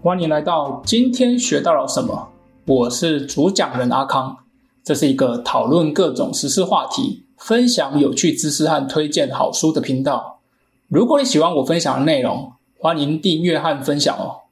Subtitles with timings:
[0.00, 2.28] 欢迎来到今天学到了什么？
[2.66, 4.36] 我是主讲人阿康，
[4.84, 10.38] 这是一个讨论各种时事话题、分享有趣知识和推荐好书的频道。
[10.86, 14.46] 如果你喜欢我分享的内容，欢迎订阅和分享哦。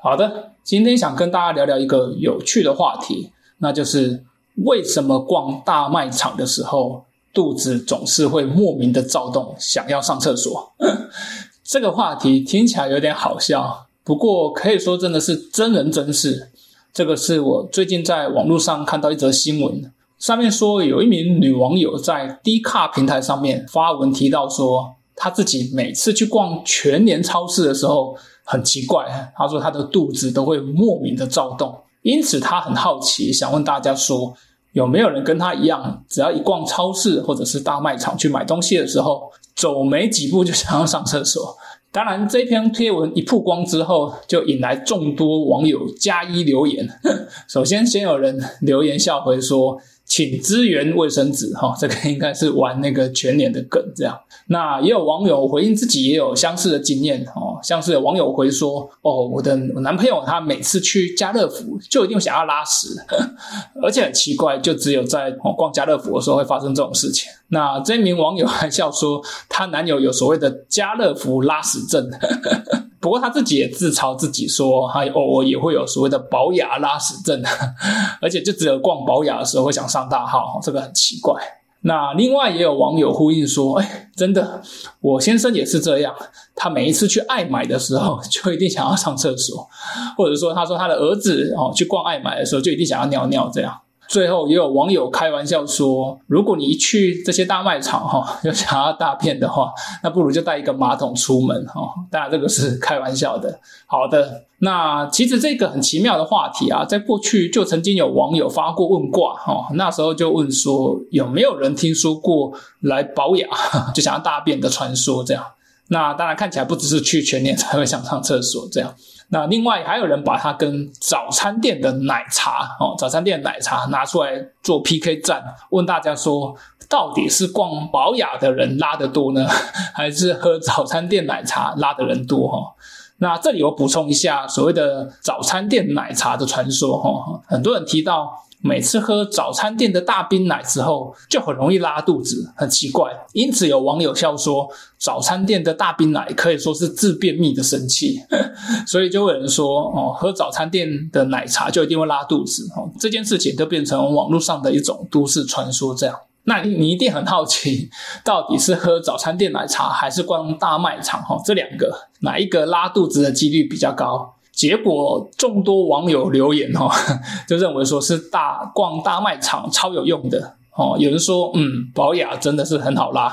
[0.00, 4.22] 好的，今天想跟大家聊聊一个有趣的话题，那就是
[4.64, 10.72] 为什么逛大卖场的时候，肚子总是会莫名的躁动，想要上厕所。
[11.64, 16.50] 这个话题听起来有点好笑，不过可以说真的是真人真事。
[16.92, 34.34] 这个是我最近在网络上看到一则新闻，上面说有一名女网友在 D 卡平台上面发文提到说，她自己每次去逛全年超市的时候很奇怪，她说她的肚子都会莫名的躁动，因此她很好奇，想问大家说，
[34.72, 41.56] 有没有人跟她一样，只要一逛超市或者是大卖场去买东西的时候，走没几步就想要上厕所？
[41.92, 46.88] 当然，这篇贴文一曝光之后，就引来众多网友加一留言。
[47.46, 49.78] 首先，先有人留言笑回说。
[50.04, 54.20] 请支援卫生纸哈，这个应该是玩那个全脸的梗这样。
[54.48, 62.88] 那也有网友回应自己也有相似的经验哦，像是有网友回说哦，我的男朋友他每次去家乐福就一定想要拉屎，
[63.82, 67.30] 而且很奇怪，就只有在逛家乐福的时候会发生这种事情。
[67.52, 72.10] 那这名网友还笑说，她男友有所谓的家乐福拉屎症。
[72.98, 77.42] 不过她自己也自嘲自己说，他偶尔也会有所谓的保雅拉屎症，
[78.22, 81.34] 而且就只有逛保雅的时候会想上大号，这个很奇怪。
[81.82, 84.62] 那另外也有网友呼应说，哎，真的，
[85.00, 86.14] 我先生也是这样，
[86.54, 89.68] 他每一次去爱买的时候就一定想要上厕所，
[90.16, 93.81] 或者说他说他的儿子哦去逛爱买的时候就一定想要尿尿这样。
[94.12, 99.72] 最后也有网友开玩笑说，如果你一去这些大卖场哈， 就想要大便的话，
[100.04, 101.80] 那不如就带一个马桶出门哈。
[102.10, 103.58] 当然这个是开玩笑的。
[103.86, 113.48] 好的，那其实这个很奇妙的话题啊，在过去就曾经有网友发过问卦哈，那时候就问说有没有人听说过来保养
[113.94, 115.42] 就想要大便的传说这样。
[115.88, 118.94] 那当然看起来不只是去全年才会想上厕所这样。
[119.32, 124.30] 那另外还有人把它跟早餐店的奶茶哦，早餐店奶茶拿出来
[124.62, 126.54] 做 PK 战，问大家说，
[126.86, 129.46] 到底是逛宝雅的人拉得多呢，
[129.96, 132.74] 还是喝早餐店奶茶拉的人多哈？
[133.18, 138.44] 那这里我补充一下，所谓的早餐店奶茶的传说哈，很多人提到。
[138.64, 143.10] 每次喝早餐店的大冰奶之后，就很容易拉肚子，很奇怪。
[143.32, 144.68] 因此有网友笑说，
[144.98, 148.20] 早餐店的大冰奶可以说是治便秘的神器。
[148.86, 152.68] 所以就有人说，哦，喝早餐店的奶茶就一定会拉肚子。
[152.76, 155.92] 哦，这件事情就变成网络上的一种都市传说。
[155.92, 157.90] 这样，那你一定很好奇，
[158.24, 161.20] 到底是喝早餐店奶茶还是逛大卖场？
[161.22, 164.36] 哈，这两个哪一个拉肚子的几率比较高？
[164.52, 166.88] 结果众多网友留言哦，
[167.48, 170.96] 就认为说是大逛大卖场超有用的哦。
[170.98, 173.28] 有人说，嗯，保雅真的是很好拉，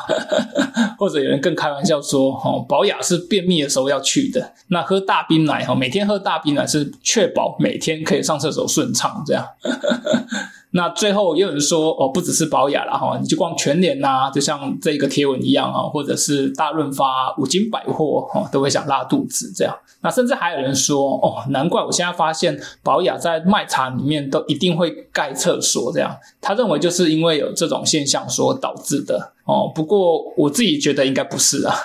[0.97, 4.53] 或者有人更开玩笑说，哦，保雅是便秘的时候要去的。
[4.68, 9.46] 那喝大冰奶哦，每天喝大冰奶是确保每天可以上厕所顺畅这样。
[10.72, 19.75] 那最后也有人说哦，不只是保雅了哈，你就逛全联呐，就像这个贴文一样啊，或者是大润发、五金百货哈，都会想拉肚子这样。
[20.02, 26.16] 那甚至还有人说哦，难怪我现在发现保雅在卖茶里面都一定会盖厕所这样。
[26.40, 29.72] 他认为就是因为有这种现象所导致的哦。
[29.74, 31.75] 不过我自己觉得应该不是啊。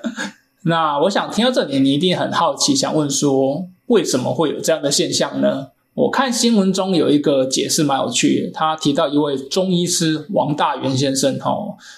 [0.64, 5.68] 那我想听到这里，你一定很好奇，想问说为什么会有这样的现象呢？
[5.98, 11.52] 我看新闻中有一个解释蛮有趣的，他提到一位中医师王大元先生，哈，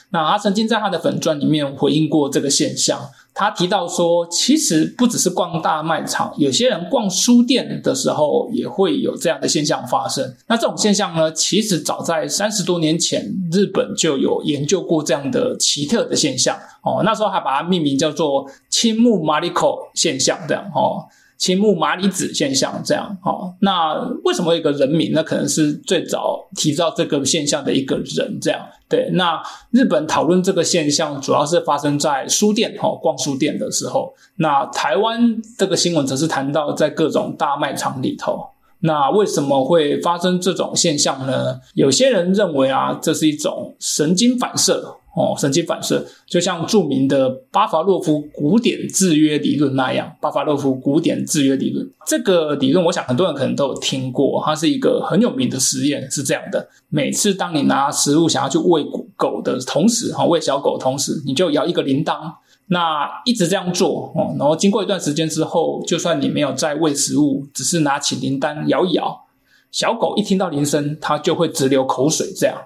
[0.09, 2.99] 那他曾经在他的粉钻里面回应过这个现象。
[3.35, 10.35] 他提到说，其实不只是逛大卖场，有些人逛书店的时候也会有这样的现象发生。
[10.49, 13.23] 那这种现象呢，其实早在三十多年前，
[13.53, 21.05] 日本就有研究过这样的奇特的现象，哦，那时候还把它命名叫做青木马里口现象，这样，哦。
[21.41, 23.55] 青木麻里子现象，这样哦。
[23.61, 23.95] 那
[24.25, 25.13] 为什么一个人名？
[25.15, 28.61] 那可能是最早提到这个现象的一个人，这样
[28.91, 29.09] 对。
[29.15, 34.13] 那日本讨论这个现象，主要是发生在书店哦，逛书店的时候。
[34.37, 38.47] 那台湾这个新闻则是谈到在各种大卖场里头。
[38.81, 41.59] 那为什么会发生这种现象呢？
[41.73, 50.13] 有些人认为啊，这是一种神经反射哦，神经反射，就像著名的巴伐洛夫古典制约理论那样。
[50.21, 54.41] 巴伐洛夫古典制约理论这个理论，我想很多人可能都有听过。
[54.45, 58.85] 它是一个很有名的实验，是这样的：每次当你拿食物想要去喂
[59.17, 62.35] 狗的同时，哈，喂小狗同时，你就摇一个铃铛。
[62.73, 69.25] 那一直这样做哦，然后经过一段时间之后，就算你没有再喂食物，只是拿起铃铛摇一摇，
[69.73, 72.57] 小狗一听到铃声，它就会直流口水，这样。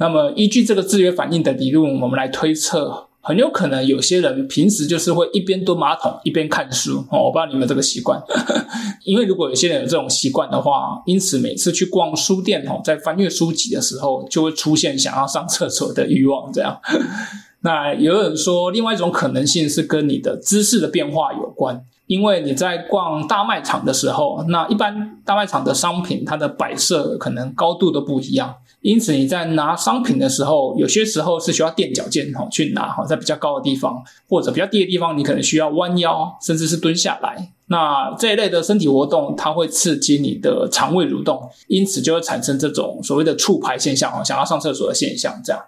[0.00, 7.24] 那么，依据这个制约反应的理论，我们来推测，很有可能有些人平时就是会一边蹲马桶一边看书哦。
[7.24, 8.18] 我不知道你们这个习惯，
[9.04, 16.50] 因为如果有些人有这种习惯的话，因此每次去逛书店哦，在翻阅书籍的时候，就会出现想要上厕所的欲望。
[16.50, 16.80] 这样，
[17.60, 21.84] 那有人说，另外一种可能性是跟你的姿势的变化有关。
[22.10, 37.52] 因为你在逛大卖场的时候，那一般大卖场的商品它的摆设可能高度都不一样，因此你在拿商品的时候，有些时候是需要垫脚尖哈去拿哈，在比较高的地方或者比较低的地方，你可能需要弯腰，甚至是蹲下来。
[37.68, 45.62] 那这一类的身体活动，它会刺激你的肠胃蠕动，因此就会产生这种所谓的触排现象哈，想要上厕所的现象这样。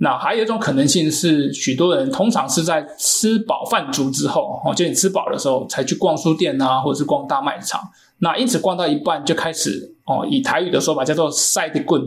[0.00, 7.80] 那还有一种可能性是，许多人通常是在吃饱饭足之后，哦，就你吃饱的时候才去逛书店啊，或者是逛大卖场。
[8.20, 12.06] 那因此逛到一半就开始，哦，以台语的说法叫做“塞的棍”，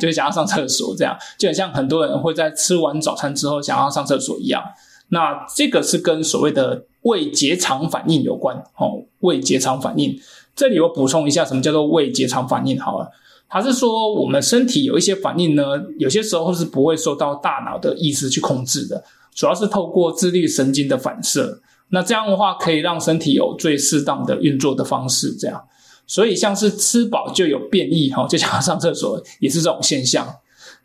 [0.00, 4.62] 就是想要上厕所，这样就很像很多人会在吃完早餐之后想要上厕所一样。
[5.08, 10.18] 那这个是跟所谓的胃结肠反应有关，哦，胃结肠反应。
[10.56, 12.80] 这里我补充一下，什么叫做胃结肠反应？
[12.80, 13.10] 好了。
[13.46, 15.62] 还是说，我们身体有一些反应呢？
[15.98, 21.60] 有些时候是不会受到大脑的意识去控制的，主要是透过自律神经的反射。
[21.90, 25.32] 那这样的话，可以让身体有最适当的运作的方式。
[25.36, 25.62] 这样，
[26.06, 30.26] 所以像是吃饱就有便意哈，就想要上厕所，也是这种现象。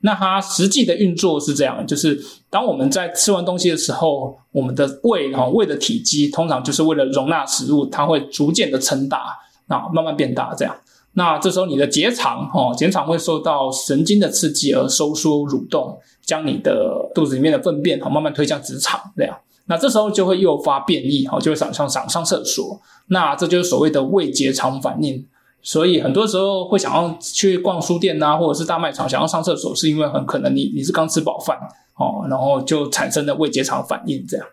[0.01, 9.35] 那它实际的运作是这样：就是当我们在吃完东西的时候，我们的胃哈胃的体积通常就是为了容纳食物，它会逐渐的撑大，
[9.67, 10.75] 啊，慢慢变大这样。
[11.19, 19.37] 那这时候你的结肠，哦，结肠会受到神经的刺激而收缩蠕动，将你的肚子里面的粪便，哈，慢慢推向直肠，这样。
[19.65, 22.79] 那这时候就会诱发便秘，哈，就会想上想上厕所。
[23.07, 25.27] 那这就是所谓的胃结肠反应。
[25.61, 31.57] 所以很多时候会想要去逛书店呐，或者是大卖场，想要上厕所，是因为很可能你你是刚吃饱饭，
[31.97, 34.47] 哦，然后就产生了胃结肠反应这样。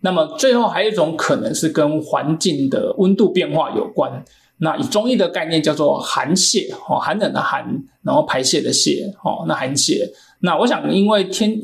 [0.00, 4.22] 那么最后还有一种可能是跟环境的温度变化有关。
[4.58, 7.66] 那以中医的概念叫做寒泄，哦，寒冷的寒，
[8.02, 10.10] 然后排泄的泄，哦，那寒泄。
[10.40, 11.58] 那我想，因为天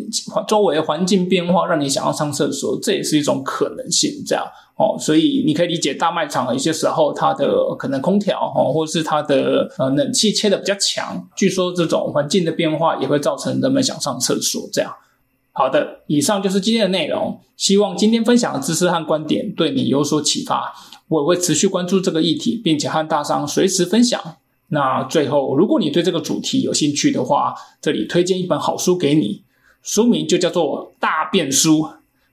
[0.46, 4.44] 周围环境变化，让你想要上厕所，这也是一种可能性，这样，
[4.76, 14.92] 哦，所以你可以理解大卖场有些时候它的可能空调，哦，或者是它的呃冷气切的比较强，据说这种环境的变化也会造成人们想上厕所，这样。
[15.54, 20.72] 好的，以上就是今天的内容，希望今天分享的知识和观点对你有所启发。
[21.08, 24.18] 我也会持续关注这个议题，并且和大商随时分享。
[24.68, 29.42] 那最后，如果你对这个主题有兴趣的话，这里推荐一本好书给你，
[29.82, 31.86] 书名就叫做《大便书：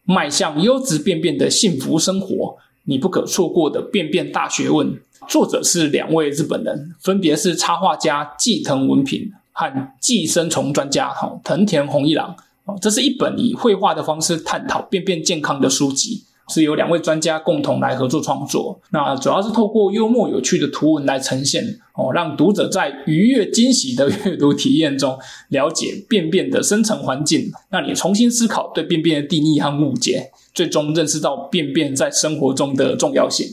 [0.06, 2.56] 迈向优质便便的幸福生活，
[2.86, 4.88] 你不可错过的便便大学问》。
[5.28, 11.14] 作者是两位日本人，分别是插画家纪藤文平和寄生虫专家
[11.44, 12.34] 藤田弘一郎。
[12.82, 16.26] 这是一本以绘画的方式探讨便便健康的书籍。
[16.52, 21.64] 是由两位专家共同来合作创作，那主要是透过幽默有趣的图文来呈现
[21.94, 25.16] 哦，让读者在愉悦惊喜的阅读体验中
[25.50, 33.46] 了解便便的深层环境，让你重新思考对便便的定义和误解，最终认识到便便在生活中的重要性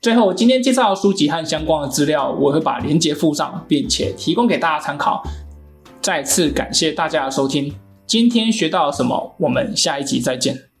[0.00, 5.22] 最后，今天介绍的书籍和相关的资料，我会把链接附上，并且提供给大家参考。
[6.00, 7.70] 再次感谢大家的收听，
[8.06, 9.34] 今天学到什么？
[9.38, 10.73] 我们下一集再见。